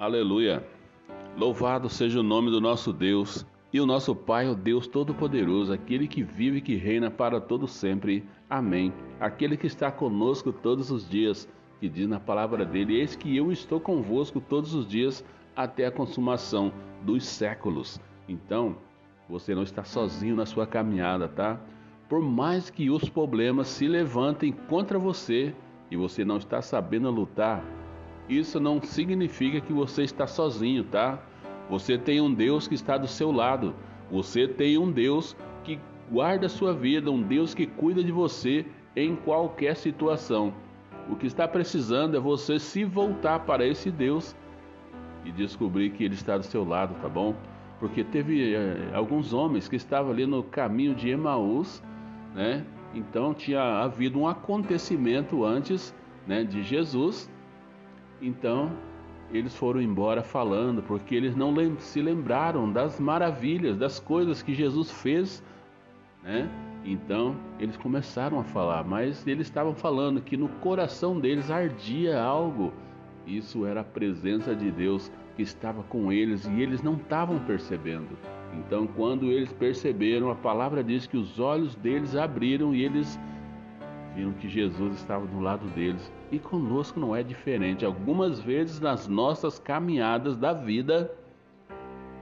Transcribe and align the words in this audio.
Aleluia. 0.00 0.66
Louvado 1.36 1.90
seja 1.90 2.20
o 2.20 2.22
nome 2.22 2.50
do 2.50 2.58
nosso 2.58 2.90
Deus 2.90 3.44
e 3.70 3.78
o 3.78 3.84
nosso 3.84 4.16
Pai, 4.16 4.48
o 4.48 4.54
Deus 4.54 4.86
Todo-Poderoso, 4.86 5.74
aquele 5.74 6.08
que 6.08 6.22
vive 6.22 6.56
e 6.56 6.60
que 6.62 6.74
reina 6.74 7.10
para 7.10 7.38
todo 7.38 7.68
sempre. 7.68 8.24
Amém. 8.48 8.94
Aquele 9.20 9.58
que 9.58 9.66
está 9.66 9.92
conosco 9.92 10.54
todos 10.54 10.90
os 10.90 11.06
dias, 11.06 11.46
que 11.78 11.86
diz 11.86 12.08
na 12.08 12.18
palavra 12.18 12.64
dele: 12.64 12.98
Eis 12.98 13.14
que 13.14 13.36
eu 13.36 13.52
estou 13.52 13.78
convosco 13.78 14.40
todos 14.40 14.72
os 14.72 14.88
dias 14.88 15.22
até 15.54 15.84
a 15.84 15.92
consumação 15.92 16.72
dos 17.02 17.26
séculos. 17.26 18.00
Então, 18.26 18.76
você 19.28 19.54
não 19.54 19.64
está 19.64 19.84
sozinho 19.84 20.34
na 20.34 20.46
sua 20.46 20.66
caminhada, 20.66 21.28
tá? 21.28 21.60
Por 22.08 22.22
mais 22.22 22.70
que 22.70 22.88
os 22.88 23.06
problemas 23.10 23.68
se 23.68 23.86
levantem 23.86 24.50
contra 24.50 24.98
você 24.98 25.54
e 25.90 25.96
você 25.96 26.24
não 26.24 26.38
está 26.38 26.62
sabendo 26.62 27.10
lutar, 27.10 27.62
isso 28.30 28.60
não 28.60 28.80
significa 28.80 29.60
que 29.60 29.72
você 29.72 30.02
está 30.02 30.26
sozinho, 30.26 30.84
tá? 30.84 31.18
Você 31.68 31.98
tem 31.98 32.20
um 32.20 32.32
Deus 32.32 32.68
que 32.68 32.74
está 32.74 32.96
do 32.96 33.08
seu 33.08 33.32
lado. 33.32 33.74
Você 34.10 34.46
tem 34.46 34.78
um 34.78 34.90
Deus 34.90 35.36
que 35.64 35.78
guarda 36.10 36.46
a 36.46 36.48
sua 36.48 36.72
vida, 36.72 37.10
um 37.10 37.22
Deus 37.22 37.54
que 37.54 37.66
cuida 37.66 38.02
de 38.02 38.12
você 38.12 38.64
em 38.94 39.14
qualquer 39.16 39.76
situação. 39.76 40.52
O 41.08 41.16
que 41.16 41.26
está 41.26 41.46
precisando 41.46 42.16
é 42.16 42.20
você 42.20 42.58
se 42.58 42.84
voltar 42.84 43.40
para 43.40 43.66
esse 43.66 43.90
Deus 43.90 44.34
e 45.24 45.32
descobrir 45.32 45.90
que 45.90 46.04
Ele 46.04 46.14
está 46.14 46.36
do 46.36 46.44
seu 46.44 46.64
lado, 46.64 46.94
tá 47.00 47.08
bom? 47.08 47.34
Porque 47.78 48.04
teve 48.04 48.54
é, 48.54 48.90
alguns 48.94 49.32
homens 49.32 49.68
que 49.68 49.76
estavam 49.76 50.12
ali 50.12 50.26
no 50.26 50.42
caminho 50.42 50.94
de 50.94 51.08
Emaús, 51.08 51.82
né? 52.34 52.64
Então 52.94 53.32
tinha 53.32 53.62
havido 53.62 54.18
um 54.18 54.26
acontecimento 54.26 55.44
antes, 55.44 55.94
né, 56.26 56.44
de 56.44 56.62
Jesus. 56.62 57.30
Então 58.20 58.70
eles 59.32 59.54
foram 59.54 59.80
embora 59.80 60.22
falando, 60.22 60.82
porque 60.82 61.14
eles 61.14 61.36
não 61.36 61.54
se 61.78 62.02
lembraram 62.02 62.70
das 62.70 62.98
maravilhas, 62.98 63.76
das 63.76 64.00
coisas 64.00 64.42
que 64.42 64.52
Jesus 64.52 64.90
fez, 64.90 65.42
né? 66.22 66.50
Então 66.84 67.36
eles 67.58 67.76
começaram 67.76 68.40
a 68.40 68.44
falar, 68.44 68.84
mas 68.84 69.26
eles 69.26 69.46
estavam 69.46 69.74
falando 69.74 70.20
que 70.20 70.36
no 70.36 70.48
coração 70.48 71.20
deles 71.20 71.50
ardia 71.50 72.20
algo. 72.20 72.72
Isso 73.26 73.64
era 73.64 73.82
a 73.82 73.84
presença 73.84 74.54
de 74.54 74.70
Deus 74.70 75.12
que 75.36 75.42
estava 75.42 75.82
com 75.84 76.10
eles 76.10 76.44
e 76.46 76.60
eles 76.60 76.82
não 76.82 76.94
estavam 76.94 77.38
percebendo. 77.40 78.18
Então, 78.52 78.86
quando 78.86 79.26
eles 79.26 79.52
perceberam, 79.52 80.30
a 80.30 80.34
palavra 80.34 80.82
diz 80.82 81.06
que 81.06 81.16
os 81.16 81.38
olhos 81.38 81.76
deles 81.76 82.16
abriram 82.16 82.74
e 82.74 82.84
eles 82.84 83.18
viram 84.14 84.32
que 84.32 84.48
Jesus 84.48 84.96
estava 84.96 85.26
do 85.26 85.40
lado 85.40 85.66
deles. 85.68 86.12
E 86.30 86.38
conosco 86.38 86.98
não 86.98 87.14
é 87.14 87.22
diferente. 87.22 87.84
Algumas 87.84 88.40
vezes 88.40 88.80
nas 88.80 89.06
nossas 89.06 89.58
caminhadas 89.58 90.36
da 90.36 90.52
vida, 90.52 91.12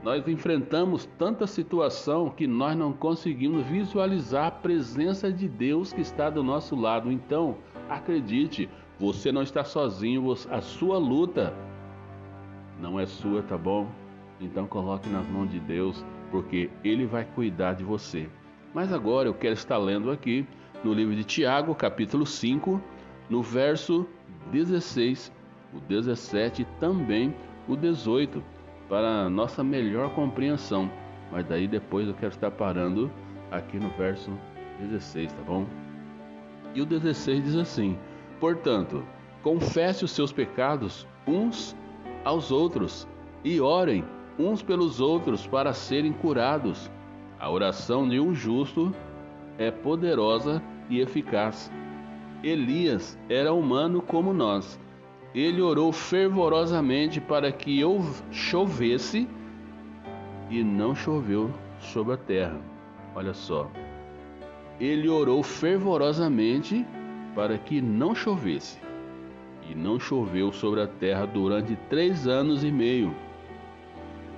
nós 0.03 0.27
enfrentamos 0.27 1.05
tanta 1.17 1.45
situação 1.45 2.29
que 2.29 2.47
nós 2.47 2.75
não 2.75 2.93
conseguimos 2.93 3.65
visualizar 3.65 4.47
a 4.47 4.51
presença 4.51 5.31
de 5.31 5.47
Deus 5.47 5.91
que 5.91 6.01
está 6.01 6.29
do 6.29 6.43
nosso 6.43 6.75
lado. 6.75 7.11
Então, 7.11 7.57
acredite, 7.89 8.69
você 8.99 9.31
não 9.31 9.41
está 9.41 9.63
sozinho, 9.63 10.31
a 10.49 10.61
sua 10.61 10.97
luta 10.97 11.53
não 12.79 12.99
é 12.99 13.05
sua, 13.05 13.43
tá 13.43 13.57
bom? 13.57 13.87
Então 14.39 14.65
coloque 14.65 15.09
nas 15.09 15.27
mãos 15.27 15.51
de 15.51 15.59
Deus, 15.59 16.05
porque 16.31 16.69
Ele 16.83 17.05
vai 17.05 17.25
cuidar 17.25 17.73
de 17.73 17.83
você. 17.83 18.29
Mas 18.73 18.93
agora 18.93 19.27
eu 19.27 19.33
quero 19.33 19.53
estar 19.53 19.77
lendo 19.77 20.11
aqui 20.11 20.47
no 20.83 20.93
livro 20.93 21.15
de 21.15 21.23
Tiago, 21.23 21.75
capítulo 21.75 22.25
5, 22.25 22.81
no 23.29 23.41
verso 23.41 24.07
16, 24.51 25.31
o 25.73 25.79
17 25.81 26.61
e 26.61 26.65
também 26.79 27.35
o 27.67 27.75
18, 27.75 28.41
para 28.87 29.29
nossa 29.29 29.63
melhor 29.63 30.13
compreensão. 30.13 30.89
Mas 31.31 31.45
daí 31.45 31.67
depois 31.67 32.07
eu 32.07 32.13
quero 32.13 32.33
estar 32.33 32.51
parando 32.51 33.11
aqui 33.51 33.77
no 33.77 33.89
verso 33.89 34.31
16, 34.79 35.31
tá 35.33 35.41
bom? 35.45 35.65
E 36.73 36.81
o 36.81 36.85
16 36.85 37.43
diz 37.43 37.55
assim: 37.55 37.97
Portanto, 38.39 39.03
confesse 39.43 40.05
os 40.05 40.11
seus 40.11 40.31
pecados 40.31 41.05
uns 41.27 41.75
aos 42.23 42.51
outros 42.51 43.07
e 43.43 43.59
orem 43.59 44.03
uns 44.37 44.63
pelos 44.63 45.01
outros 45.01 45.45
para 45.45 45.73
serem 45.73 46.13
curados. 46.13 46.89
A 47.37 47.49
oração 47.49 48.07
de 48.07 48.19
um 48.19 48.33
justo 48.33 48.93
é 49.59 49.69
poderosa 49.69 50.63
e 50.89 51.01
eficaz. 51.01 51.69
Elias 52.41 53.19
era 53.27 53.53
humano 53.53 54.01
como 54.01 54.33
nós. 54.33 54.79
Ele 55.35 55.61
orou 55.61 55.91
fervorosamente 55.91 57.19
para 57.19 57.51
que 57.51 57.79
eu 57.79 58.01
chovesse 58.31 59.27
e 60.49 60.63
não 60.63 60.95
choveu 60.95 61.51
sobre 61.79 62.13
a 62.13 62.17
terra. 62.17 62.59
Olha 63.13 63.33
só. 63.33 63.69
Ele 64.79 65.09
orou 65.09 65.43
fervorosamente 65.43 66.85
para 67.35 67.57
que 67.57 67.81
não 67.81 68.15
chovesse. 68.15 68.79
E 69.69 69.75
não 69.75 69.99
choveu 69.99 70.51
sobre 70.51 70.81
a 70.81 70.87
terra 70.87 71.27
durante 71.27 71.75
três 71.89 72.27
anos 72.27 72.63
e 72.63 72.71
meio. 72.71 73.13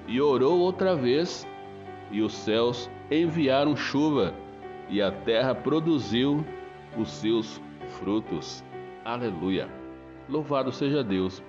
E 0.07 0.19
orou 0.19 0.59
outra 0.59 0.95
vez, 0.95 1.47
e 2.11 2.21
os 2.21 2.33
céus 2.33 2.89
enviaram 3.09 3.77
chuva, 3.77 4.33
e 4.91 5.01
a 5.01 5.09
terra 5.09 5.55
produziu 5.55 6.45
os 6.97 7.09
seus 7.09 7.61
frutos. 7.99 8.63
Aleluia! 9.05 9.69
Louvado 10.27 10.71
seja 10.71 11.01
Deus. 11.03 11.41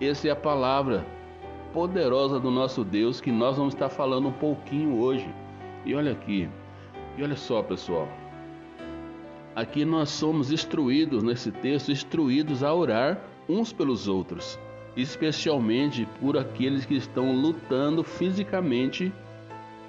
Essa 0.00 0.28
é 0.28 0.30
a 0.30 0.36
palavra 0.36 1.04
poderosa 1.72 2.38
do 2.38 2.50
nosso 2.50 2.84
Deus 2.84 3.20
que 3.20 3.32
nós 3.32 3.56
vamos 3.56 3.72
estar 3.72 3.88
falando 3.88 4.28
um 4.28 4.32
pouquinho 4.32 5.00
hoje. 5.00 5.28
E 5.86 5.94
olha 5.94 6.12
aqui, 6.12 6.48
e 7.16 7.22
olha 7.22 7.36
só, 7.36 7.62
pessoal. 7.62 8.06
Aqui 9.56 9.84
nós 9.84 10.10
somos 10.10 10.52
instruídos 10.52 11.22
nesse 11.22 11.50
texto, 11.50 11.90
instruídos 11.90 12.62
a 12.62 12.72
orar 12.74 13.20
uns 13.48 13.72
pelos 13.72 14.06
outros, 14.06 14.58
especialmente 14.96 16.06
por 16.20 16.36
aqueles 16.36 16.84
que 16.84 16.94
estão 16.94 17.34
lutando 17.34 18.04
fisicamente 18.04 19.12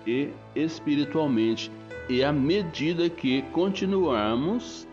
e 0.08 0.32
espiritualmente 0.56 1.72
e 2.10 2.24
à 2.24 2.34
medida 2.34 3.10
que 3.10 3.42
continuarmos 3.54 4.88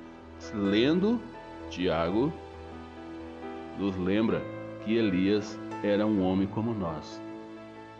lendo, 0.54 1.20
Tiago 1.68 2.32
nos 3.78 3.96
lembra 3.96 4.40
que 4.84 4.96
Elias 4.96 5.58
era 5.82 6.06
um 6.06 6.22
homem 6.22 6.46
como 6.46 6.72
nós. 6.72 7.20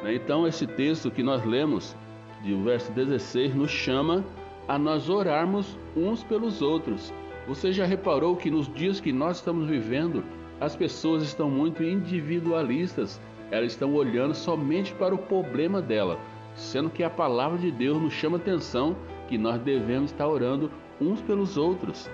Né? 0.02 0.14
Então, 0.14 0.46
esse 0.46 0.66
texto 0.66 1.10
que 1.10 1.22
nós 1.22 1.44
lemos, 1.44 1.96
de 2.42 2.54
verso 2.54 2.90
16, 2.92 3.54
nos 3.54 3.70
chama 3.70 4.24
a 4.68 4.78
nós 4.78 5.08
orarmos 5.08 5.76
uns 5.96 6.22
pelos 6.22 6.62
outros. 6.62 7.12
Você 7.48 7.72
já 7.72 7.84
reparou 7.84 8.36
que 8.36 8.50
nos 8.50 8.72
dias 8.72 9.00
que 9.00 9.12
nós 9.12 9.38
estamos 9.38 9.68
vivendo, 9.68 10.22
as 10.60 10.76
pessoas 10.76 11.22
estão 11.22 11.50
muito 11.50 11.82
individualistas, 11.82 13.20
elas 13.50 13.72
estão 13.72 13.92
olhando 13.94 14.34
somente 14.34 14.94
para 14.94 15.14
o 15.14 15.18
problema 15.18 15.82
dela 15.82 16.18
sendo 16.60 16.90
que 16.90 17.02
a 17.02 17.10
palavra 17.10 17.58
de 17.58 17.70
Deus 17.70 18.00
nos 18.00 18.12
chama 18.12 18.36
atenção 18.36 18.94
que 19.26 19.38
nós 19.38 19.60
devemos 19.62 20.10
estar 20.10 20.28
orando 20.28 20.70
uns 21.00 21.20
pelos 21.22 21.56
outros. 21.56 22.10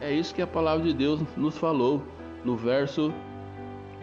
É 0.00 0.12
isso 0.12 0.34
que 0.34 0.40
a 0.40 0.46
palavra 0.46 0.84
de 0.84 0.94
Deus 0.94 1.20
nos 1.36 1.58
falou 1.58 2.02
no 2.44 2.56
verso 2.56 3.12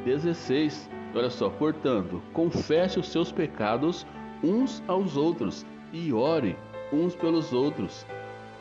16. 0.04 0.90
Olha 1.16 1.30
só, 1.30 1.50
portanto, 1.50 2.22
confesse 2.34 3.00
os 3.00 3.08
seus 3.08 3.32
pecados 3.32 4.06
uns 4.44 4.84
aos 4.86 5.16
outros 5.16 5.66
e 5.94 6.12
ore 6.12 6.58
uns 6.92 7.16
pelos 7.16 7.54
outros 7.54 8.06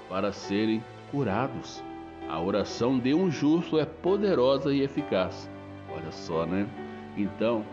para 0.09 0.31
serem 0.31 0.83
curados. 1.11 1.83
A 2.29 2.41
oração 2.41 2.99
de 2.99 3.13
um 3.13 3.29
justo 3.29 3.79
é 3.79 3.85
poderosa 3.85 4.73
e 4.73 4.83
eficaz. 4.83 5.51
Olha 5.93 6.13
só, 6.13 6.47
né? 6.47 6.67
Então, 7.17 7.65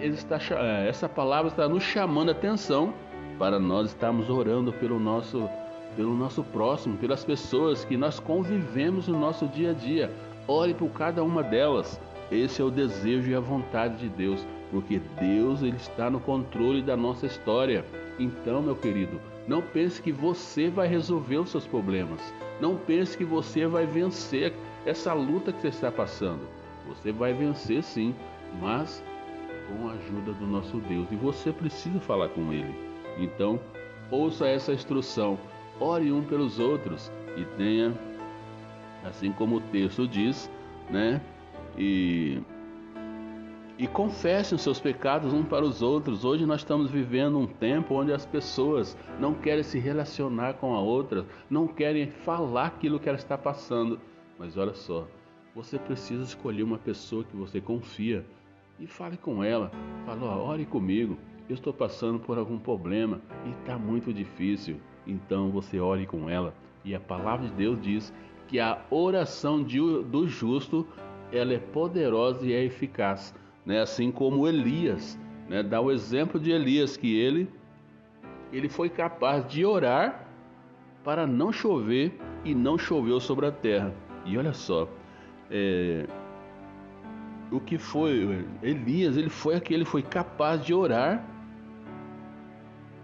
está, 0.00 0.38
é, 0.50 0.88
essa 0.88 1.08
palavra 1.08 1.48
está 1.48 1.68
nos 1.68 1.82
chamando 1.84 2.30
a 2.30 2.32
atenção 2.32 2.92
para 3.38 3.58
nós 3.58 3.90
estarmos 3.90 4.30
orando 4.30 4.72
pelo 4.72 4.98
nosso, 4.98 5.48
pelo 5.96 6.14
nosso 6.14 6.42
próximo, 6.42 6.96
pelas 6.96 7.24
pessoas 7.24 7.84
que 7.84 7.96
nós 7.96 8.18
convivemos 8.18 9.08
no 9.08 9.18
nosso 9.18 9.46
dia 9.46 9.70
a 9.70 9.74
dia. 9.74 10.10
Ore 10.46 10.74
por 10.74 10.90
cada 10.90 11.22
uma 11.22 11.42
delas. 11.42 12.00
Esse 12.30 12.60
é 12.60 12.64
o 12.64 12.70
desejo 12.70 13.30
e 13.30 13.34
a 13.34 13.40
vontade 13.40 13.96
de 13.96 14.08
Deus, 14.08 14.46
porque 14.70 15.00
Deus 15.20 15.62
ele 15.62 15.76
está 15.76 16.10
no 16.10 16.20
controle 16.20 16.82
da 16.82 16.96
nossa 16.96 17.26
história. 17.26 17.84
Então, 18.18 18.62
meu 18.62 18.76
querido, 18.76 19.20
não 19.46 19.60
pense 19.60 20.00
que 20.00 20.12
você 20.12 20.68
vai 20.68 20.88
resolver 20.88 21.36
os 21.36 21.50
seus 21.50 21.66
problemas. 21.66 22.20
Não 22.60 22.76
pense 22.76 23.16
que 23.16 23.24
você 23.24 23.66
vai 23.66 23.86
vencer 23.86 24.54
essa 24.86 25.12
luta 25.12 25.52
que 25.52 25.60
você 25.60 25.68
está 25.68 25.90
passando. 25.90 26.42
Você 26.88 27.12
vai 27.12 27.32
vencer 27.32 27.82
sim, 27.82 28.14
mas 28.60 29.02
com 29.68 29.88
a 29.88 29.92
ajuda 29.92 30.32
do 30.32 30.46
nosso 30.46 30.78
Deus. 30.78 31.06
E 31.10 31.16
você 31.16 31.52
precisa 31.52 32.00
falar 32.00 32.28
com 32.28 32.52
Ele. 32.52 32.93
Então, 33.18 33.60
ouça 34.10 34.46
essa 34.46 34.72
instrução, 34.72 35.38
ore 35.80 36.12
um 36.12 36.22
pelos 36.22 36.58
outros 36.58 37.10
e 37.36 37.44
tenha, 37.56 37.92
assim 39.04 39.32
como 39.32 39.56
o 39.56 39.60
texto 39.60 40.06
diz, 40.06 40.50
né? 40.90 41.20
E 41.76 42.40
e 43.76 43.88
confessem 43.88 44.54
os 44.54 44.62
seus 44.62 44.78
pecados 44.78 45.32
uns 45.32 45.46
para 45.46 45.64
os 45.64 45.82
outros. 45.82 46.24
Hoje 46.24 46.46
nós 46.46 46.60
estamos 46.60 46.90
vivendo 46.90 47.38
um 47.38 47.46
tempo 47.46 47.94
onde 47.94 48.12
as 48.12 48.24
pessoas 48.24 48.96
não 49.18 49.34
querem 49.34 49.64
se 49.64 49.80
relacionar 49.80 50.54
com 50.54 50.74
a 50.74 50.80
outra, 50.80 51.26
não 51.50 51.66
querem 51.66 52.08
falar 52.08 52.66
aquilo 52.66 53.00
que 53.00 53.08
ela 53.08 53.18
está 53.18 53.36
passando. 53.36 54.00
Mas 54.38 54.56
olha 54.56 54.74
só, 54.74 55.08
você 55.54 55.76
precisa 55.76 56.22
escolher 56.22 56.62
uma 56.62 56.78
pessoa 56.78 57.24
que 57.24 57.36
você 57.36 57.60
confia 57.60 58.24
e 58.78 58.86
fale 58.86 59.16
com 59.16 59.42
ela. 59.42 59.72
Fala, 60.06 60.24
ó, 60.24 60.46
ore 60.50 60.64
comigo. 60.64 61.18
Eu 61.48 61.54
estou 61.54 61.72
passando 61.72 62.18
por 62.18 62.38
algum 62.38 62.58
problema 62.58 63.20
e 63.44 63.50
está 63.50 63.78
muito 63.78 64.12
difícil. 64.12 64.76
Então 65.06 65.50
você 65.50 65.78
ore 65.78 66.06
com 66.06 66.28
ela. 66.28 66.54
E 66.84 66.94
a 66.94 67.00
palavra 67.00 67.48
de 67.48 67.54
Deus 67.54 67.80
diz 67.80 68.12
que 68.48 68.58
a 68.60 68.82
oração 68.90 69.62
de, 69.62 69.78
do 69.78 70.26
justo 70.26 70.86
ela 71.32 71.52
é 71.52 71.58
poderosa 71.58 72.46
e 72.46 72.52
é 72.52 72.62
eficaz 72.64 73.34
né? 73.64 73.80
assim 73.80 74.10
como 74.10 74.46
Elias. 74.46 75.18
Né? 75.48 75.62
Dá 75.62 75.80
o 75.80 75.90
exemplo 75.90 76.38
de 76.38 76.50
Elias, 76.50 76.96
que 76.96 77.18
ele, 77.18 77.48
ele 78.52 78.68
foi 78.68 78.88
capaz 78.88 79.46
de 79.46 79.64
orar 79.64 80.26
para 81.02 81.26
não 81.26 81.52
chover 81.52 82.18
e 82.44 82.54
não 82.54 82.78
choveu 82.78 83.20
sobre 83.20 83.46
a 83.46 83.52
terra. 83.52 83.94
E 84.24 84.36
olha 84.38 84.52
só, 84.52 84.88
é, 85.50 86.06
o 87.50 87.60
que 87.60 87.76
foi 87.76 88.44
Elias, 88.62 89.16
ele 89.16 89.28
foi 89.28 89.54
aquele, 89.54 89.84
foi 89.84 90.02
capaz 90.02 90.64
de 90.64 90.72
orar 90.72 91.24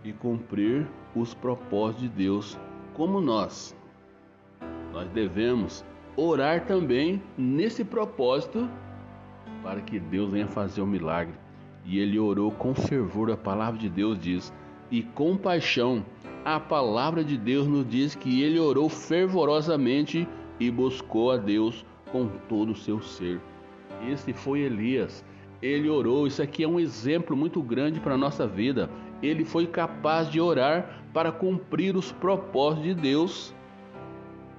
e 0.04 0.12
cumprir 0.12 0.86
os 1.14 1.34
propósitos 1.34 2.02
de 2.02 2.08
Deus, 2.08 2.58
como 2.94 3.20
nós. 3.20 3.76
Nós 4.92 5.08
devemos 5.10 5.84
orar 6.16 6.66
também 6.66 7.22
nesse 7.36 7.84
propósito 7.84 8.68
para 9.62 9.80
que 9.80 9.98
Deus 9.98 10.30
venha 10.32 10.46
fazer 10.46 10.80
o 10.80 10.84
um 10.84 10.86
milagre. 10.86 11.34
E 11.84 11.98
ele 11.98 12.18
orou 12.18 12.50
com 12.50 12.74
fervor, 12.74 13.30
a 13.30 13.36
palavra 13.36 13.78
de 13.78 13.88
Deus 13.88 14.18
diz, 14.18 14.52
e 14.90 15.02
com 15.02 15.36
paixão. 15.36 16.04
A 16.44 16.58
palavra 16.58 17.22
de 17.22 17.36
Deus 17.36 17.66
nos 17.66 17.88
diz 17.88 18.14
que 18.14 18.42
ele 18.42 18.58
orou 18.58 18.88
fervorosamente 18.88 20.26
e 20.58 20.70
buscou 20.70 21.30
a 21.30 21.36
Deus 21.36 21.84
com 22.10 22.26
todo 22.48 22.72
o 22.72 22.76
seu 22.76 23.00
ser. 23.00 23.40
Esse 24.08 24.32
foi 24.32 24.60
Elias. 24.60 25.24
Ele 25.62 25.88
orou. 25.88 26.26
Isso 26.26 26.42
aqui 26.42 26.64
é 26.64 26.68
um 26.68 26.80
exemplo 26.80 27.36
muito 27.36 27.62
grande 27.62 28.00
para 28.00 28.14
a 28.14 28.18
nossa 28.18 28.46
vida. 28.46 28.88
Ele 29.22 29.44
foi 29.44 29.66
capaz 29.66 30.30
de 30.30 30.40
orar 30.40 31.02
para 31.12 31.32
cumprir 31.32 31.96
os 31.96 32.12
propósitos 32.12 32.84
de 32.84 32.94
Deus 32.94 33.54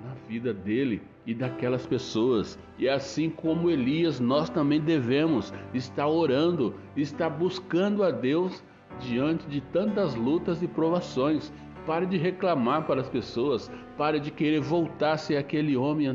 na 0.03 0.13
vida 0.27 0.53
dele 0.53 1.01
e 1.25 1.33
daquelas 1.33 1.85
pessoas. 1.85 2.59
E 2.77 2.89
assim 2.89 3.29
como 3.29 3.69
Elias, 3.69 4.19
nós 4.19 4.49
também 4.49 4.79
devemos 4.79 5.53
estar 5.73 6.07
orando, 6.07 6.75
estar 6.95 7.29
buscando 7.29 8.03
a 8.03 8.11
Deus 8.11 8.63
diante 8.99 9.47
de 9.47 9.61
tantas 9.61 10.15
lutas 10.15 10.61
e 10.61 10.67
provações. 10.67 11.51
Pare 11.85 12.05
de 12.05 12.17
reclamar 12.17 12.85
para 12.85 13.01
as 13.01 13.09
pessoas, 13.09 13.71
pare 13.97 14.19
de 14.19 14.29
querer 14.29 14.59
voltar 14.59 15.13
a 15.13 15.17
ser 15.17 15.37
aquele 15.37 15.75
homem 15.75 16.07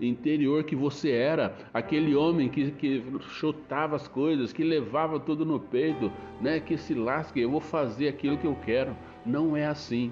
interior 0.00 0.64
que 0.64 0.74
você 0.74 1.10
era, 1.10 1.54
aquele 1.72 2.14
homem 2.14 2.48
que, 2.48 2.70
que 2.72 3.04
chutava 3.20 3.96
as 3.96 4.08
coisas, 4.08 4.52
que 4.52 4.64
levava 4.64 5.20
tudo 5.20 5.44
no 5.44 5.60
peito, 5.60 6.10
né? 6.40 6.60
que 6.60 6.76
se 6.76 6.94
lasque, 6.94 7.40
eu 7.40 7.50
vou 7.50 7.60
fazer 7.60 8.08
aquilo 8.08 8.38
que 8.38 8.46
eu 8.46 8.56
quero. 8.64 8.96
Não 9.24 9.56
é 9.56 9.66
assim. 9.66 10.10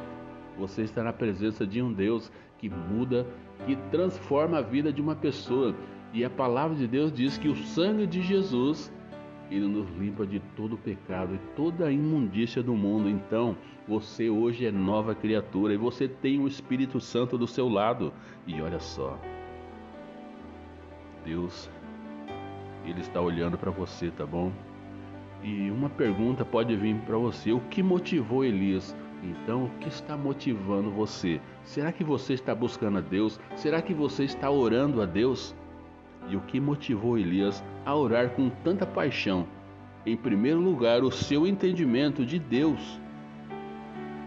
Você 0.58 0.82
está 0.82 1.02
na 1.02 1.12
presença 1.12 1.66
de 1.66 1.82
um 1.82 1.92
Deus 1.92 2.30
que 2.58 2.68
muda 2.68 3.26
que 3.66 3.76
transforma 3.90 4.58
a 4.58 4.62
vida 4.62 4.92
de 4.92 5.00
uma 5.00 5.14
pessoa. 5.14 5.74
E 6.12 6.24
a 6.24 6.30
palavra 6.30 6.76
de 6.76 6.86
Deus 6.86 7.12
diz 7.12 7.38
que 7.38 7.48
o 7.48 7.56
sangue 7.56 8.06
de 8.06 8.22
Jesus 8.22 8.92
ele 9.50 9.66
nos 9.66 9.88
limpa 9.98 10.26
de 10.26 10.40
todo 10.56 10.78
pecado 10.78 11.34
e 11.34 11.38
toda 11.54 11.86
a 11.86 11.92
imundícia 11.92 12.62
do 12.62 12.74
mundo. 12.74 13.08
Então, 13.08 13.56
você 13.86 14.30
hoje 14.30 14.64
é 14.64 14.72
nova 14.72 15.14
criatura 15.14 15.74
e 15.74 15.76
você 15.76 16.08
tem 16.08 16.40
o 16.40 16.48
Espírito 16.48 17.00
Santo 17.00 17.36
do 17.36 17.46
seu 17.46 17.68
lado. 17.68 18.12
E 18.46 18.60
olha 18.62 18.80
só, 18.80 19.18
Deus, 21.24 21.70
Ele 22.84 23.00
está 23.00 23.20
olhando 23.20 23.56
para 23.56 23.70
você, 23.70 24.10
tá 24.10 24.26
bom? 24.26 24.52
E 25.42 25.70
uma 25.70 25.88
pergunta 25.88 26.44
pode 26.44 26.74
vir 26.76 26.96
para 27.00 27.16
você: 27.16 27.52
o 27.52 27.60
que 27.60 27.82
motivou 27.82 28.44
Elias 28.44 28.94
então, 29.22 29.64
o 29.64 29.70
que 29.78 29.88
está 29.88 30.16
motivando 30.16 30.90
você? 30.90 31.40
Será 31.62 31.92
que 31.92 32.02
você 32.02 32.34
está 32.34 32.54
buscando 32.54 32.98
a 32.98 33.00
Deus? 33.00 33.38
Será 33.54 33.80
que 33.80 33.94
você 33.94 34.24
está 34.24 34.50
orando 34.50 35.00
a 35.00 35.06
Deus? 35.06 35.54
E 36.28 36.36
o 36.36 36.40
que 36.40 36.58
motivou 36.58 37.16
Elias 37.16 37.62
a 37.86 37.94
orar 37.94 38.30
com 38.30 38.50
tanta 38.50 38.84
paixão? 38.84 39.46
Em 40.04 40.16
primeiro 40.16 40.58
lugar, 40.58 41.04
o 41.04 41.10
seu 41.10 41.46
entendimento 41.46 42.26
de 42.26 42.38
Deus. 42.38 43.00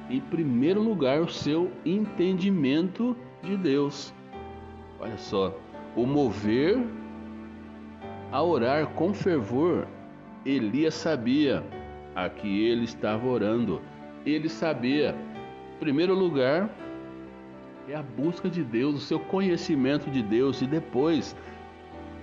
Em 0.09 0.21
primeiro 0.21 0.81
lugar, 0.81 1.19
o 1.19 1.27
seu 1.27 1.69
entendimento 1.85 3.17
de 3.43 3.57
Deus. 3.57 4.13
Olha 4.97 5.17
só, 5.17 5.53
o 5.95 6.05
mover 6.05 6.83
a 8.31 8.41
orar 8.41 8.87
com 8.87 9.13
fervor, 9.13 9.87
Elias 10.45 10.93
sabia 10.93 11.63
a 12.15 12.29
que 12.29 12.65
ele 12.65 12.83
estava 12.83 13.25
orando 13.27 13.81
ele 14.25 14.49
sabia, 14.49 15.15
em 15.75 15.79
primeiro 15.79 16.15
lugar, 16.15 16.69
é 17.87 17.95
a 17.95 18.01
busca 18.01 18.49
de 18.49 18.63
Deus, 18.63 18.95
o 18.95 18.99
seu 18.99 19.19
conhecimento 19.19 20.09
de 20.09 20.23
Deus, 20.23 20.61
e 20.61 20.65
depois 20.65 21.35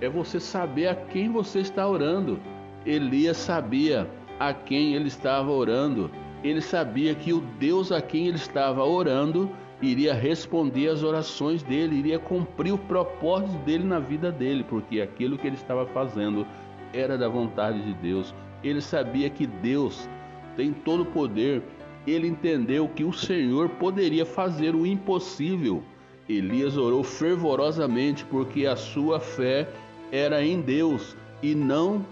é 0.00 0.08
você 0.08 0.40
saber 0.40 0.88
a 0.88 0.96
quem 0.96 1.30
você 1.30 1.60
está 1.60 1.86
orando. 1.86 2.40
Elias 2.84 3.36
sabia 3.36 4.08
a 4.40 4.52
quem 4.52 4.94
ele 4.94 5.06
estava 5.06 5.52
orando. 5.52 6.10
Ele 6.42 6.60
sabia 6.60 7.14
que 7.14 7.32
o 7.32 7.40
Deus 7.40 7.92
a 7.92 8.02
quem 8.02 8.26
ele 8.26 8.36
estava 8.36 8.82
orando 8.82 9.48
iria 9.82 10.14
responder 10.14 10.88
às 10.88 11.02
orações 11.02 11.62
dele, 11.62 11.96
iria 11.96 12.18
cumprir 12.18 12.72
o 12.72 12.78
propósito 12.78 13.58
dele 13.64 13.84
na 13.84 13.98
vida 13.98 14.32
dele, 14.32 14.64
porque 14.64 15.00
aquilo 15.00 15.36
que 15.36 15.46
ele 15.46 15.56
estava 15.56 15.84
fazendo 15.86 16.46
era 16.92 17.18
da 17.18 17.28
vontade 17.28 17.82
de 17.82 17.92
Deus. 17.94 18.34
Ele 18.62 18.80
sabia 18.80 19.28
que 19.28 19.46
Deus 19.46 20.08
tem 20.56 20.72
todo 20.72 21.02
o 21.02 21.06
poder 21.06 21.62
ele 22.06 22.26
entendeu 22.26 22.88
que 22.88 23.04
o 23.04 23.12
Senhor 23.12 23.68
poderia 23.68 24.26
fazer 24.26 24.74
o 24.74 24.86
impossível. 24.86 25.82
Elias 26.28 26.76
orou 26.76 27.02
fervorosamente 27.04 28.24
porque 28.24 28.66
a 28.66 28.76
sua 28.76 29.20
fé 29.20 29.68
era 30.10 30.44
em 30.44 30.60
Deus 30.60 31.16
e 31.42 31.54
não 31.54 32.04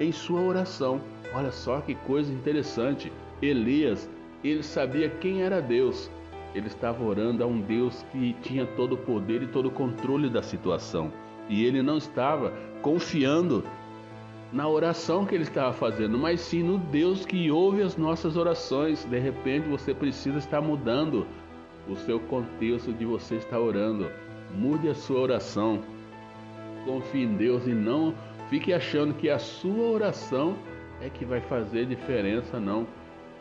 em 0.00 0.12
sua 0.12 0.40
oração. 0.40 1.00
Olha 1.34 1.52
só 1.52 1.80
que 1.80 1.94
coisa 1.94 2.32
interessante. 2.32 3.12
Elias, 3.42 4.08
ele 4.42 4.62
sabia 4.62 5.08
quem 5.08 5.42
era 5.42 5.60
Deus. 5.60 6.10
Ele 6.56 6.68
estava 6.68 7.04
orando 7.04 7.44
a 7.44 7.46
um 7.46 7.60
Deus 7.60 8.02
que 8.10 8.34
tinha 8.40 8.64
todo 8.64 8.94
o 8.94 8.96
poder 8.96 9.42
e 9.42 9.46
todo 9.46 9.66
o 9.66 9.70
controle 9.70 10.30
da 10.30 10.42
situação. 10.42 11.12
E 11.50 11.66
ele 11.66 11.82
não 11.82 11.98
estava 11.98 12.50
confiando 12.80 13.62
na 14.50 14.66
oração 14.66 15.26
que 15.26 15.34
ele 15.34 15.44
estava 15.44 15.74
fazendo, 15.74 16.16
mas 16.16 16.40
sim 16.40 16.62
no 16.62 16.78
Deus 16.78 17.26
que 17.26 17.50
ouve 17.50 17.82
as 17.82 17.98
nossas 17.98 18.38
orações. 18.38 19.04
De 19.04 19.18
repente 19.18 19.68
você 19.68 19.92
precisa 19.92 20.38
estar 20.38 20.62
mudando 20.62 21.26
o 21.86 21.94
seu 21.94 22.18
contexto 22.20 22.90
de 22.90 23.04
você 23.04 23.34
estar 23.34 23.60
orando. 23.60 24.10
Mude 24.54 24.88
a 24.88 24.94
sua 24.94 25.20
oração. 25.20 25.82
Confie 26.86 27.24
em 27.24 27.36
Deus 27.36 27.66
e 27.66 27.74
não 27.74 28.14
fique 28.48 28.72
achando 28.72 29.12
que 29.12 29.28
a 29.28 29.38
sua 29.38 29.90
oração 29.90 30.56
é 31.02 31.10
que 31.10 31.26
vai 31.26 31.42
fazer 31.42 31.84
diferença, 31.84 32.58
não. 32.58 32.86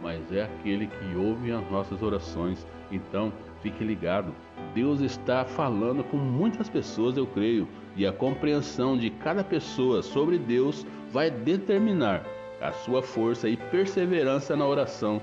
Mas 0.01 0.29
é 0.33 0.43
aquele 0.43 0.87
que 0.87 1.15
ouve 1.15 1.53
as 1.53 1.71
nossas 1.71 2.03
orações. 2.03 2.67
Então, 2.91 3.31
fique 3.61 3.83
ligado. 3.83 4.33
Deus 4.73 5.01
está 5.01 5.45
falando 5.45 6.03
com 6.03 6.17
muitas 6.17 6.69
pessoas, 6.69 7.17
eu 7.17 7.25
creio, 7.25 7.67
e 7.95 8.05
a 8.05 8.11
compreensão 8.11 8.97
de 8.97 9.09
cada 9.09 9.43
pessoa 9.43 10.01
sobre 10.01 10.37
Deus 10.37 10.85
vai 11.11 11.29
determinar 11.29 12.23
a 12.61 12.71
sua 12.71 13.01
força 13.01 13.47
e 13.47 13.57
perseverança 13.57 14.55
na 14.55 14.65
oração. 14.65 15.21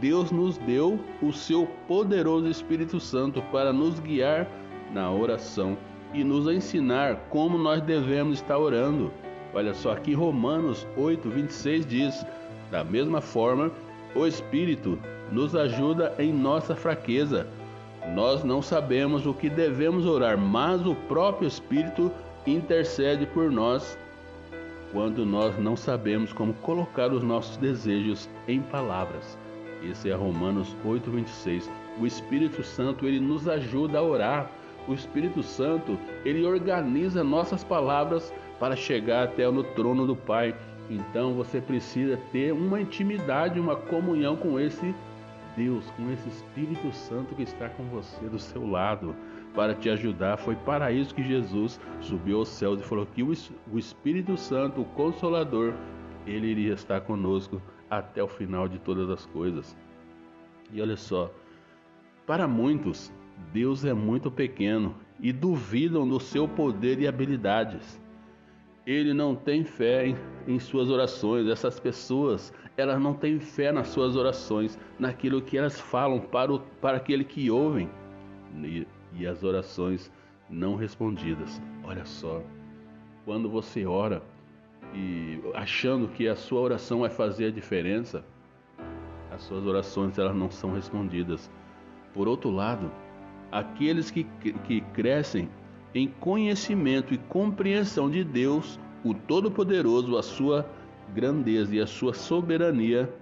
Deus 0.00 0.30
nos 0.30 0.58
deu 0.58 0.98
o 1.20 1.32
seu 1.32 1.66
poderoso 1.86 2.48
Espírito 2.48 2.98
Santo 2.98 3.42
para 3.52 3.72
nos 3.72 4.00
guiar 4.00 4.48
na 4.92 5.10
oração 5.10 5.76
e 6.12 6.22
nos 6.22 6.46
ensinar 6.46 7.16
como 7.30 7.56
nós 7.56 7.80
devemos 7.82 8.38
estar 8.38 8.58
orando. 8.58 9.12
Olha 9.54 9.74
só 9.74 9.92
aqui 9.92 10.14
Romanos 10.14 10.86
8, 10.96 11.28
26 11.28 11.86
diz: 11.86 12.26
Da 12.70 12.82
mesma 12.82 13.20
forma, 13.20 13.70
o 14.14 14.26
Espírito 14.26 14.98
nos 15.30 15.54
ajuda 15.56 16.14
em 16.18 16.32
nossa 16.32 16.74
fraqueza. 16.76 17.46
Nós 18.14 18.44
não 18.44 18.60
sabemos 18.60 19.26
o 19.26 19.32
que 19.32 19.48
devemos 19.48 20.06
orar, 20.06 20.36
mas 20.36 20.84
o 20.86 20.94
próprio 20.94 21.46
Espírito 21.46 22.10
intercede 22.46 23.26
por 23.26 23.50
nós 23.50 23.96
quando 24.92 25.24
nós 25.24 25.58
não 25.58 25.76
sabemos 25.76 26.32
como 26.32 26.52
colocar 26.54 27.10
os 27.12 27.22
nossos 27.22 27.56
desejos 27.56 28.28
em 28.46 28.60
palavras. 28.60 29.38
Esse 29.82 30.10
é 30.10 30.14
Romanos 30.14 30.76
8:26. 30.84 31.68
O 31.98 32.06
Espírito 32.06 32.62
Santo, 32.62 33.06
ele 33.06 33.18
nos 33.18 33.48
ajuda 33.48 33.98
a 33.98 34.02
orar. 34.02 34.50
O 34.86 34.94
Espírito 34.94 35.42
Santo, 35.42 35.98
ele 36.24 36.44
organiza 36.44 37.24
nossas 37.24 37.64
palavras 37.64 38.32
para 38.60 38.76
chegar 38.76 39.24
até 39.24 39.50
no 39.50 39.64
trono 39.64 40.06
do 40.06 40.14
Pai. 40.14 40.54
Então 40.90 41.34
você 41.34 41.60
precisa 41.60 42.16
ter 42.30 42.52
uma 42.52 42.80
intimidade, 42.80 43.60
uma 43.60 43.76
comunhão 43.76 44.36
com 44.36 44.58
esse 44.58 44.94
Deus, 45.56 45.90
com 45.92 46.10
esse 46.10 46.28
Espírito 46.28 46.92
Santo 46.92 47.34
que 47.34 47.42
está 47.42 47.68
com 47.68 47.84
você 47.84 48.26
do 48.26 48.38
seu 48.38 48.66
lado 48.66 49.14
para 49.54 49.74
te 49.74 49.88
ajudar. 49.90 50.36
Foi 50.38 50.56
para 50.56 50.90
isso 50.92 51.14
que 51.14 51.22
Jesus 51.22 51.80
subiu 52.00 52.38
aos 52.38 52.48
céus 52.48 52.80
e 52.80 52.84
falou 52.84 53.06
que 53.06 53.22
o 53.22 53.78
Espírito 53.78 54.36
Santo, 54.36 54.80
o 54.80 54.86
Consolador, 54.86 55.74
ele 56.26 56.46
iria 56.46 56.74
estar 56.74 57.00
conosco 57.02 57.60
até 57.90 58.22
o 58.22 58.28
final 58.28 58.68
de 58.68 58.78
todas 58.78 59.10
as 59.10 59.26
coisas. 59.26 59.76
E 60.72 60.80
olha 60.80 60.96
só, 60.96 61.30
para 62.26 62.48
muitos, 62.48 63.12
Deus 63.52 63.84
é 63.84 63.92
muito 63.92 64.30
pequeno 64.30 64.94
e 65.20 65.32
duvidam 65.32 66.08
do 66.08 66.18
seu 66.18 66.48
poder 66.48 66.98
e 67.00 67.06
habilidades. 67.06 68.00
Ele 68.86 69.14
não 69.14 69.34
tem 69.34 69.64
fé 69.64 70.06
em, 70.06 70.16
em, 70.46 70.58
suas 70.58 70.90
orações. 70.90 71.46
Essas 71.46 71.78
pessoas, 71.78 72.52
elas 72.76 73.00
não 73.00 73.14
têm 73.14 73.38
fé 73.38 73.70
nas 73.70 73.88
suas 73.88 74.16
orações, 74.16 74.78
naquilo 74.98 75.40
que 75.40 75.56
elas 75.56 75.80
falam 75.80 76.20
para, 76.20 76.52
o, 76.52 76.60
para 76.80 76.96
aquele 76.96 77.24
que 77.24 77.50
ouvem. 77.50 77.88
E, 78.62 78.86
e 79.14 79.26
as 79.26 79.44
orações 79.44 80.10
não 80.50 80.74
respondidas. 80.74 81.62
Olha 81.84 82.04
só, 82.04 82.42
quando 83.24 83.48
você 83.48 83.86
ora 83.86 84.22
e 84.94 85.40
achando 85.54 86.08
que 86.08 86.28
a 86.28 86.36
sua 86.36 86.60
oração 86.60 87.00
vai 87.00 87.10
fazer 87.10 87.46
a 87.46 87.50
diferença, 87.50 88.24
as 89.30 89.42
suas 89.42 89.64
orações 89.64 90.18
elas 90.18 90.34
não 90.34 90.50
são 90.50 90.74
respondidas. 90.74 91.50
Por 92.12 92.28
outro 92.28 92.50
lado, 92.50 92.90
aqueles 93.50 94.10
que, 94.10 94.24
que 94.64 94.80
crescem 94.92 95.48
em 95.94 96.08
conhecimento 96.08 97.12
e 97.12 97.18
compreensão 97.18 98.10
de 98.10 98.24
Deus, 98.24 98.78
o 99.04 99.14
Todo-Poderoso, 99.14 100.16
a 100.16 100.22
sua 100.22 100.66
grandeza 101.14 101.74
e 101.74 101.80
a 101.80 101.86
sua 101.86 102.14
soberania 102.14 103.12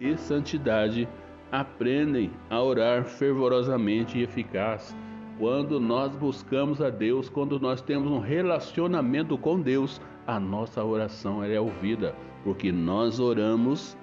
e 0.00 0.16
santidade, 0.16 1.08
aprendem 1.50 2.30
a 2.50 2.60
orar 2.62 3.04
fervorosamente 3.04 4.18
e 4.18 4.22
eficaz. 4.22 4.96
Quando 5.38 5.80
nós 5.80 6.14
buscamos 6.14 6.80
a 6.80 6.90
Deus, 6.90 7.28
quando 7.28 7.58
nós 7.58 7.80
temos 7.80 8.10
um 8.10 8.18
relacionamento 8.18 9.36
com 9.38 9.60
Deus, 9.60 10.00
a 10.26 10.38
nossa 10.38 10.84
oração 10.84 11.42
é 11.42 11.60
ouvida, 11.60 12.14
porque 12.44 12.70
nós 12.70 13.18
oramos 13.18 13.96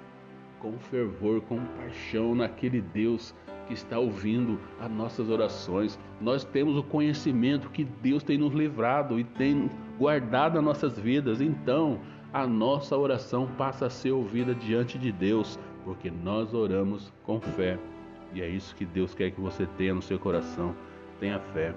com 0.58 0.72
fervor, 0.78 1.40
com 1.42 1.58
paixão 1.76 2.34
naquele 2.34 2.80
Deus 2.80 3.34
que 3.70 3.74
está 3.74 4.00
ouvindo 4.00 4.58
as 4.80 4.90
nossas 4.90 5.30
orações. 5.30 5.96
Nós 6.20 6.42
temos 6.42 6.76
o 6.76 6.82
conhecimento 6.82 7.70
que 7.70 7.84
Deus 7.84 8.24
tem 8.24 8.36
nos 8.36 8.52
livrado 8.52 9.18
e 9.20 9.22
tem 9.22 9.70
guardado 9.96 10.58
as 10.58 10.64
nossas 10.64 10.98
vidas. 10.98 11.40
Então, 11.40 12.00
a 12.32 12.48
nossa 12.48 12.96
oração 12.96 13.48
passa 13.56 13.86
a 13.86 13.90
ser 13.90 14.10
ouvida 14.10 14.56
diante 14.56 14.98
de 14.98 15.12
Deus, 15.12 15.56
porque 15.84 16.10
nós 16.10 16.52
oramos 16.52 17.12
com 17.22 17.40
fé. 17.40 17.78
E 18.34 18.42
é 18.42 18.48
isso 18.48 18.74
que 18.74 18.84
Deus 18.84 19.14
quer 19.14 19.30
que 19.30 19.40
você 19.40 19.66
tenha 19.78 19.94
no 19.94 20.02
seu 20.02 20.18
coração. 20.18 20.74
Tenha 21.20 21.38
fé. 21.38 21.72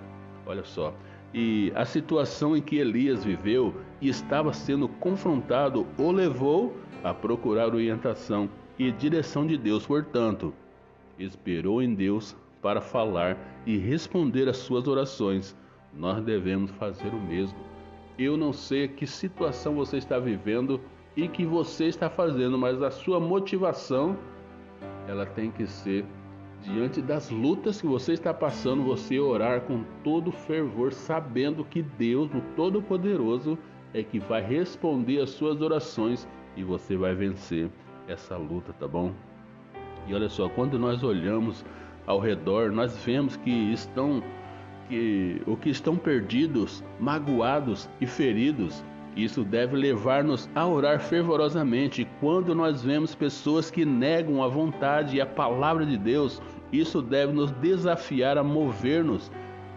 Olha 0.47 0.63
só. 0.63 0.95
E 1.31 1.71
a 1.75 1.85
situação 1.85 2.57
em 2.57 2.61
que 2.61 2.77
Elias 2.77 3.23
viveu 3.23 3.71
e 4.01 4.09
estava 4.09 4.51
sendo 4.51 4.87
confrontado 4.87 5.85
o 5.97 6.11
levou 6.11 6.75
a 7.03 7.13
procurar 7.13 7.67
orientação 7.67 8.49
e 8.79 8.91
direção 8.91 9.45
de 9.45 9.57
Deus. 9.57 9.85
Portanto, 9.85 10.53
esperou 11.17 11.81
em 11.81 11.93
Deus 11.93 12.35
para 12.61 12.81
falar 12.81 13.37
e 13.65 13.77
responder 13.77 14.47
às 14.47 14.57
suas 14.57 14.87
orações. 14.87 15.55
Nós 15.93 16.23
devemos 16.23 16.71
fazer 16.71 17.09
o 17.09 17.21
mesmo. 17.21 17.59
Eu 18.17 18.37
não 18.37 18.53
sei 18.53 18.87
que 18.87 19.05
situação 19.05 19.75
você 19.75 19.97
está 19.97 20.19
vivendo 20.19 20.79
e 21.15 21.27
que 21.27 21.45
você 21.45 21.85
está 21.85 22.09
fazendo, 22.09 22.57
mas 22.57 22.81
a 22.81 22.89
sua 22.89 23.19
motivação 23.19 24.17
ela 25.07 25.25
tem 25.25 25.51
que 25.51 25.67
ser 25.67 26.05
diante 26.61 27.01
das 27.01 27.29
lutas 27.29 27.81
que 27.81 27.87
você 27.87 28.13
está 28.13 28.33
passando, 28.33 28.83
você 28.83 29.19
orar 29.19 29.61
com 29.61 29.83
todo 30.03 30.31
fervor, 30.31 30.93
sabendo 30.93 31.65
que 31.65 31.81
Deus, 31.81 32.33
o 32.33 32.41
Todo-Poderoso, 32.55 33.57
é 33.93 34.01
que 34.01 34.19
vai 34.19 34.41
responder 34.41 35.21
às 35.21 35.31
suas 35.31 35.61
orações 35.61 36.27
e 36.55 36.63
você 36.63 36.95
vai 36.95 37.13
vencer 37.13 37.69
essa 38.07 38.37
luta, 38.37 38.73
tá 38.73 38.87
bom? 38.87 39.13
E 40.07 40.13
olha 40.13 40.29
só, 40.29 40.49
quando 40.49 40.77
nós 40.77 41.03
olhamos 41.03 41.65
ao 42.05 42.19
redor, 42.19 42.71
nós 42.71 42.97
vemos 43.03 43.35
que 43.37 43.71
estão 43.71 44.21
que 44.89 45.41
o 45.47 45.55
que 45.55 45.69
estão 45.69 45.95
perdidos, 45.95 46.83
magoados 46.99 47.89
e 48.01 48.05
feridos, 48.05 48.83
isso 49.15 49.43
deve 49.43 49.77
levar-nos 49.77 50.49
a 50.55 50.67
orar 50.67 50.99
fervorosamente. 50.99 52.07
Quando 52.19 52.53
nós 52.53 52.83
vemos 52.83 53.15
pessoas 53.15 53.69
que 53.71 53.85
negam 53.85 54.43
a 54.43 54.47
vontade 54.47 55.17
e 55.17 55.21
a 55.21 55.25
palavra 55.25 55.85
de 55.85 55.97
Deus, 55.97 56.41
isso 56.71 57.01
deve 57.01 57.31
nos 57.31 57.51
desafiar 57.51 58.37
a 58.37 58.43
mover-nos 58.43 59.31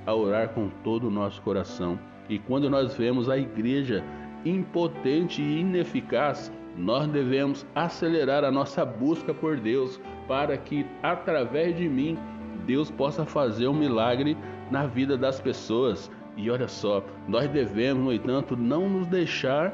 a 0.06 0.14
orar 0.14 0.48
com 0.50 0.68
todo 0.82 1.08
o 1.08 1.10
nosso 1.10 1.40
coração. 1.42 1.98
E 2.28 2.38
quando 2.38 2.70
nós 2.70 2.96
vemos 2.96 3.28
a 3.28 3.36
igreja 3.36 4.02
impotente 4.44 5.42
e 5.42 5.60
ineficaz, 5.60 6.50
nós 6.76 7.06
devemos 7.08 7.66
acelerar 7.74 8.44
a 8.44 8.50
nossa 8.50 8.84
busca 8.84 9.32
por 9.32 9.58
Deus 9.58 10.00
para 10.28 10.56
que 10.56 10.84
através 11.02 11.76
de 11.76 11.88
mim 11.88 12.18
Deus 12.66 12.90
possa 12.90 13.24
fazer 13.24 13.68
um 13.68 13.74
milagre 13.74 14.36
na 14.70 14.86
vida 14.86 15.16
das 15.16 15.40
pessoas. 15.40 16.10
E 16.36 16.50
olha 16.50 16.68
só, 16.68 17.02
nós 17.26 17.48
devemos, 17.48 18.04
no 18.04 18.12
entanto, 18.12 18.56
não 18.56 18.88
nos 18.88 19.06
deixar, 19.06 19.72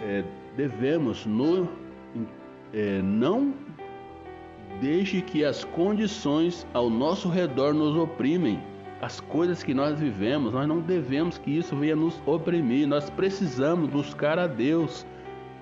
é, 0.00 0.24
devemos 0.56 1.26
no, 1.26 1.68
é, 2.72 3.02
não 3.02 3.52
Deixe 4.80 5.20
que 5.20 5.44
as 5.44 5.64
condições 5.64 6.64
ao 6.72 6.88
nosso 6.88 7.28
redor 7.28 7.74
nos 7.74 7.96
oprimem. 7.96 8.60
As 9.00 9.18
coisas 9.18 9.62
que 9.62 9.74
nós 9.74 9.98
vivemos, 9.98 10.52
nós 10.52 10.68
não 10.68 10.80
devemos 10.80 11.36
que 11.36 11.50
isso 11.50 11.74
venha 11.74 11.96
nos 11.96 12.22
oprimir. 12.24 12.86
Nós 12.86 13.10
precisamos 13.10 13.90
buscar 13.90 14.38
a 14.38 14.46
Deus 14.46 15.04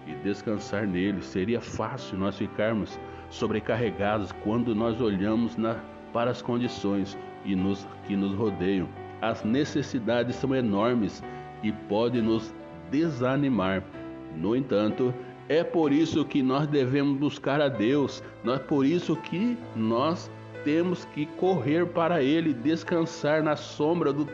e 0.06 0.14
descansar 0.16 0.86
nele. 0.86 1.22
Seria 1.22 1.60
fácil 1.60 2.18
nós 2.18 2.36
ficarmos 2.38 2.98
sobrecarregados 3.30 4.32
quando 4.44 4.74
nós 4.74 5.00
olhamos 5.00 5.56
na, 5.56 5.76
para 6.12 6.30
as 6.30 6.40
condições 6.40 7.18
e 7.44 7.54
nos, 7.54 7.86
que 8.06 8.16
nos 8.16 8.34
rodeiam. 8.34 8.88
As 9.20 9.44
necessidades 9.44 10.36
são 10.36 10.54
enormes 10.54 11.22
e 11.62 11.72
podem 11.72 12.22
nos 12.22 12.54
desanimar. 12.90 13.82
No 14.36 14.54
entanto, 14.54 15.12
é 15.48 15.62
por 15.64 15.92
isso 15.92 16.24
que 16.24 16.42
nós 16.42 16.66
devemos 16.66 17.18
buscar 17.18 17.60
a 17.60 17.68
Deus. 17.68 18.22
É 18.44 18.58
por 18.58 18.84
isso 18.84 19.16
que 19.16 19.56
nós 19.74 20.30
temos 20.64 21.04
que 21.06 21.26
correr 21.26 21.86
para 21.86 22.22
Ele, 22.22 22.52
descansar 22.52 23.42
na 23.42 23.54
sombra 23.54 24.12
do 24.12 24.26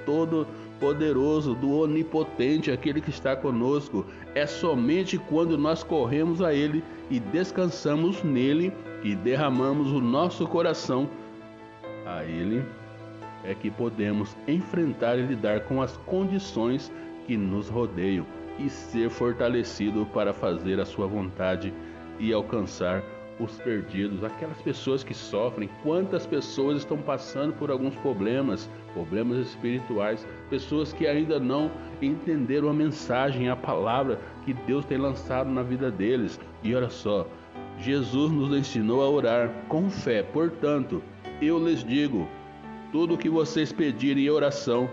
Todo-Poderoso, 0.83 1.55
do 1.55 1.79
Onipotente, 1.79 2.73
aquele 2.73 3.01
que 3.01 3.11
está 3.11 3.37
conosco. 3.37 4.05
É 4.35 4.47
somente 4.47 5.17
quando 5.17 5.57
nós 5.57 5.85
corremos 5.85 6.43
a 6.43 6.53
Ele 6.53 6.83
e 7.09 7.21
descansamos 7.21 8.25
nele 8.25 8.73
e 9.05 9.15
derramamos 9.15 9.93
o 9.93 10.01
nosso 10.01 10.45
coração 10.45 11.09
a 12.05 12.25
Ele 12.25 12.65
é 13.45 13.55
que 13.55 13.71
podemos 13.71 14.37
enfrentar 14.47 15.19
e 15.19 15.23
lidar 15.23 15.61
com 15.61 15.81
as 15.81 15.97
condições 15.99 16.93
que 17.27 17.37
nos 17.37 17.69
rodeiam 17.69 18.27
e 18.59 18.69
ser 18.69 19.09
fortalecido 19.09 20.07
para 20.07 20.33
fazer 20.33 20.81
a 20.81 20.85
sua 20.85 21.07
vontade 21.07 21.73
e 22.19 22.33
alcançar 22.33 23.03
os 23.39 23.59
perdidos, 23.59 24.23
aquelas 24.23 24.61
pessoas 24.63 25.03
que 25.03 25.15
sofrem. 25.15 25.69
Quantas 25.83 26.27
pessoas 26.27 26.79
estão 26.79 26.99
passando 26.99 27.53
por 27.55 27.71
alguns 27.71 27.95
problemas, 27.97 28.69
problemas 28.93 29.39
espirituais, 29.47 30.27
pessoas 30.51 30.93
que 30.93 31.07
ainda 31.07 31.41
não 31.41 31.71
entenderam 32.01 32.69
a 32.69 32.75
mensagem, 32.75 33.49
a 33.49 33.57
palavra 33.57 34.19
que 34.45 34.53
Deus 34.53 34.85
tem 34.85 34.99
lançado 34.99 35.51
na 35.51 35.63
vida 35.63 35.91
deles. 35.91 36.39
E 36.63 36.75
olha 36.75 36.91
só, 36.91 37.27
Jesus 37.79 38.31
nos 38.31 38.57
ensinou 38.57 39.03
a 39.03 39.11
orar 39.11 39.51
com 39.69 39.91
fé. 39.91 40.23
Portanto, 40.23 41.03
eu 41.41 41.59
lhes 41.59 41.83
digo: 41.83 42.29
tudo 42.93 43.15
o 43.15 43.19
que 43.19 43.29
vocês 43.29 43.73
pedirem 43.73 44.27
em 44.27 44.31
oração, 44.31 44.89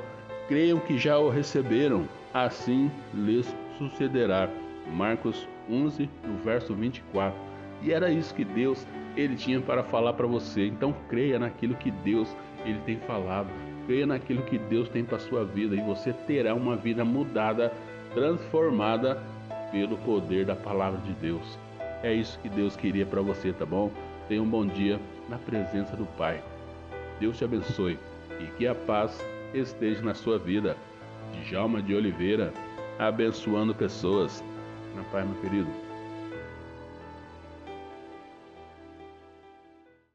creiam 0.48 0.79
que 0.79 0.98
já 0.98 1.17
o 1.17 1.29
receberam 1.29 2.08
assim 2.34 2.91
lhes 3.13 3.53
sucederá. 3.77 4.50
Marcos 4.96 5.48
11, 5.69 6.10
no 6.27 6.38
verso 6.38 6.74
24. 6.74 7.48
E 7.81 7.93
era 7.93 8.12
isso 8.12 8.33
que 8.33 8.43
Deus 8.43 8.86
ele 9.15 9.36
tinha 9.36 9.59
para 9.62 9.83
falar 9.83 10.13
para 10.13 10.27
você. 10.27 10.67
Então 10.67 10.93
creia 11.07 11.39
naquilo 11.39 11.75
que 11.75 11.91
Deus 11.91 12.36
ele 12.65 12.79
tem 12.86 12.98
falado. 13.00 13.50
Creia 13.86 14.05
naquilo 14.05 14.43
que 14.43 14.57
Deus 14.57 14.89
tem 14.89 15.03
para 15.03 15.19
sua 15.19 15.43
vida 15.43 15.75
e 15.75 15.81
você 15.81 16.13
terá 16.13 16.53
uma 16.53 16.75
vida 16.75 17.03
mudada, 17.03 17.74
transformada 18.13 19.21
pelo 19.71 19.98
poder 19.98 20.45
da 20.45 20.55
palavra 20.55 21.00
de 21.01 21.13
Deus. 21.13 21.57
É 22.03 22.13
isso 22.13 22.39
que 22.39 22.50
Deus 22.50 22.75
queria 22.75 23.05
para 23.05 23.21
você, 23.21 23.51
tá 23.51 23.65
bom? 23.65 23.91
Tenha 24.27 24.41
um 24.41 24.50
bom 24.50 24.65
dia 24.65 25.00
na 25.27 25.38
presença 25.38 25.95
do 25.95 26.05
Pai. 26.17 26.41
Deus 27.19 27.38
te 27.38 27.43
abençoe 27.43 27.98
e 28.39 28.45
que 28.57 28.67
a 28.67 28.75
paz 28.75 29.19
esteja 29.53 30.01
na 30.01 30.13
sua 30.13 30.38
vida. 30.38 30.77
Djalma 31.43 31.81
de 31.81 31.93
Oliveira, 31.93 32.53
abençoando 32.98 33.75
pessoas. 33.75 34.43
Na 34.95 35.03
paz, 35.05 35.27
meu 35.27 35.39
querido. 35.41 35.88